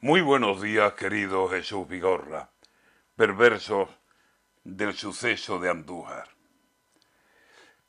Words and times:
Muy 0.00 0.20
buenos 0.20 0.62
días, 0.62 0.92
querido 0.92 1.48
Jesús 1.48 1.88
Vigorra, 1.88 2.52
perversos 3.16 3.88
del 4.62 4.94
suceso 4.94 5.58
de 5.58 5.70
Andújar. 5.70 6.28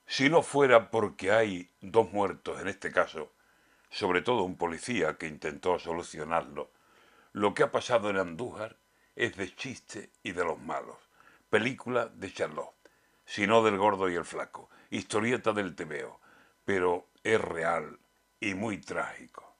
Si 0.07 0.27
no 0.27 0.41
fuera 0.41 0.89
porque 0.89 1.31
hay 1.31 1.69
dos 1.81 2.11
muertos 2.11 2.59
en 2.59 2.67
este 2.67 2.91
caso, 2.91 3.31
sobre 3.91 4.23
todo 4.23 4.41
un 4.41 4.57
policía 4.57 5.19
que 5.19 5.27
intentó 5.27 5.77
solucionarlo, 5.77 6.71
lo 7.31 7.53
que 7.53 7.61
ha 7.61 7.71
pasado 7.71 8.09
en 8.09 8.17
Andújar 8.17 8.77
es 9.15 9.37
de 9.37 9.55
chiste 9.55 10.09
y 10.23 10.31
de 10.31 10.43
los 10.43 10.59
malos. 10.59 10.97
Película 11.51 12.07
de 12.07 12.33
Charlotte, 12.33 12.89
sino 13.23 13.63
del 13.63 13.77
gordo 13.77 14.09
y 14.09 14.15
el 14.15 14.25
flaco, 14.25 14.71
historieta 14.89 15.53
del 15.53 15.75
tebeo, 15.75 16.19
pero 16.65 17.07
es 17.21 17.39
real 17.39 17.99
y 18.39 18.55
muy 18.55 18.79
trágico 18.79 19.58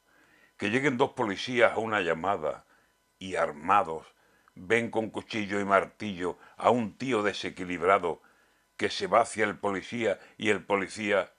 que 0.59 0.69
lleguen 0.69 0.97
dos 0.97 1.11
policías 1.11 1.71
a 1.71 1.77
una 1.77 2.01
llamada 2.01 2.65
y 3.17 3.37
armados 3.37 4.05
ven 4.55 4.91
con 4.91 5.09
cuchillo 5.09 5.57
y 5.61 5.63
martillo 5.63 6.37
a 6.57 6.69
un 6.69 6.97
tío 6.97 7.23
desequilibrado 7.23 8.21
que 8.75 8.89
se 8.89 9.07
va 9.07 9.21
hacia 9.21 9.45
el 9.45 9.57
policía 9.57 10.19
y 10.37 10.49
el 10.49 10.65
policía, 10.65 11.31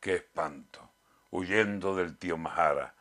qué 0.00 0.14
espanto, 0.14 0.92
huyendo 1.30 1.94
del 1.94 2.16
tío 2.16 2.38
Mahara 2.38 2.94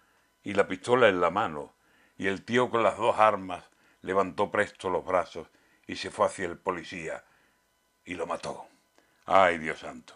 y 0.43 0.53
la 0.53 0.67
pistola 0.67 1.07
en 1.07 1.21
la 1.21 1.29
mano 1.29 1.73
y 2.17 2.27
el 2.27 2.43
tío 2.43 2.69
con 2.69 2.83
las 2.83 2.97
dos 2.97 3.17
armas 3.17 3.63
levantó 4.01 4.51
presto 4.51 4.89
los 4.89 5.05
brazos 5.05 5.47
y 5.87 5.95
se 5.95 6.11
fue 6.11 6.25
hacia 6.25 6.45
el 6.45 6.57
policía 6.57 7.23
y 8.03 8.15
lo 8.15 8.27
mató. 8.27 8.67
Ay, 9.25 9.59
Dios 9.59 9.79
santo. 9.79 10.13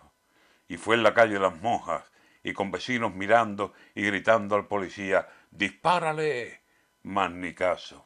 Y 0.67 0.75
fue 0.75 0.95
en 0.95 1.03
la 1.03 1.13
calle 1.13 1.39
las 1.39 1.55
monjas 1.61 2.03
y 2.43 2.53
con 2.53 2.71
vecinos 2.71 3.13
mirando 3.13 3.73
y 3.95 4.03
gritando 4.03 4.55
al 4.55 4.67
policía, 4.67 5.27
dispárale, 5.51 6.61
mas 7.03 7.31
ni 7.31 7.53
caso. 7.53 8.05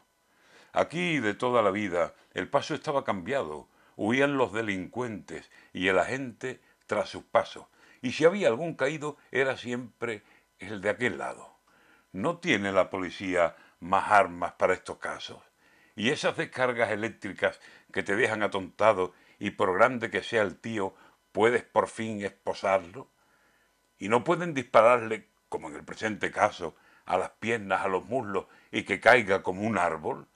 Aquí 0.73 1.19
de 1.19 1.33
toda 1.33 1.61
la 1.61 1.71
vida 1.71 2.13
el 2.33 2.49
paso 2.49 2.73
estaba 2.73 3.03
cambiado, 3.03 3.67
huían 3.95 4.37
los 4.37 4.53
delincuentes 4.53 5.49
y 5.73 5.87
el 5.87 5.99
agente 5.99 6.61
tras 6.87 7.09
sus 7.09 7.23
pasos, 7.23 7.65
y 8.01 8.13
si 8.13 8.25
había 8.25 8.48
algún 8.48 8.75
caído 8.75 9.17
era 9.31 9.57
siempre 9.57 10.23
el 10.59 10.81
de 10.81 10.89
aquel 10.89 11.17
lado. 11.17 11.57
¿No 12.11 12.37
tiene 12.39 12.71
la 12.71 12.89
policía 12.89 13.55
más 13.79 14.11
armas 14.11 14.53
para 14.53 14.73
estos 14.73 14.98
casos? 14.98 15.41
Y 15.95 16.09
esas 16.09 16.37
descargas 16.37 16.91
eléctricas 16.91 17.59
que 17.91 18.03
te 18.03 18.15
dejan 18.15 18.43
atontado 18.43 19.13
y 19.39 19.51
por 19.51 19.73
grande 19.73 20.09
que 20.09 20.23
sea 20.23 20.41
el 20.41 20.57
tío, 20.57 20.95
puedes 21.31 21.63
por 21.63 21.87
fin 21.87 22.23
esposarlo 22.23 23.09
y 23.98 24.09
no 24.09 24.23
pueden 24.23 24.53
dispararle, 24.53 25.29
como 25.48 25.70
en 25.70 25.76
el 25.76 25.83
presente 25.83 26.31
caso, 26.31 26.76
a 27.05 27.18
las 27.18 27.32
piernas, 27.32 27.84
a 27.84 27.88
los 27.88 28.05
muslos 28.05 28.46
y 28.71 28.84
que 28.84 28.99
caiga 28.99 29.44
como 29.44 29.62
un 29.62 29.77
árbol. 29.77 30.27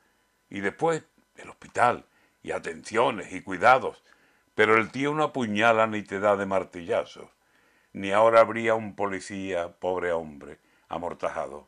Y 0.50 0.62
después 0.62 1.04
el 1.36 1.50
hospital 1.50 2.06
y 2.44 2.52
atenciones 2.52 3.34
y 3.34 3.42
cuidados. 3.42 4.04
Pero 4.54 4.78
el 4.78 4.92
tío 4.92 5.14
no 5.14 5.24
apuñala 5.24 5.88
ni 5.88 6.04
te 6.04 6.20
da 6.20 6.36
de 6.38 6.46
martillazos. 6.46 7.30
Ni 7.94 8.12
ahora 8.12 8.42
habría 8.42 8.76
un 8.76 8.96
policía, 8.96 9.74
pobre 9.80 10.12
hombre, 10.12 10.60
amortajado. 10.90 11.68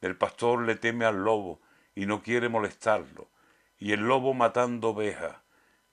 El 0.00 0.16
pastor 0.16 0.62
le 0.62 0.76
teme 0.76 1.04
al 1.04 1.24
lobo 1.24 1.60
y 1.94 2.06
no 2.06 2.22
quiere 2.22 2.48
molestarlo. 2.48 3.28
Y 3.78 3.92
el 3.92 4.00
lobo 4.00 4.34
matando 4.34 4.90
ovejas. 4.90 5.36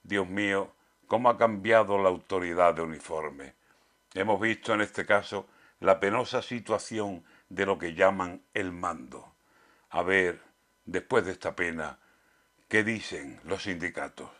Dios 0.02 0.28
mío, 0.28 0.72
cómo 1.06 1.30
ha 1.30 1.38
cambiado 1.38 1.98
la 1.98 2.08
autoridad 2.08 2.74
de 2.74 2.82
uniforme. 2.82 3.54
Hemos 4.14 4.40
visto 4.40 4.74
en 4.74 4.80
este 4.80 5.04
caso 5.04 5.46
la 5.80 6.00
penosa 6.00 6.42
situación 6.42 7.24
de 7.48 7.66
lo 7.66 7.78
que 7.78 7.94
llaman 7.94 8.42
el 8.54 8.72
mando. 8.72 9.34
A 9.90 10.02
ver, 10.02 10.40
después 10.84 11.24
de 11.24 11.32
esta 11.32 11.56
pena, 11.56 11.98
¿qué 12.68 12.84
dicen 12.84 13.40
los 13.44 13.62
sindicatos? 13.64 14.30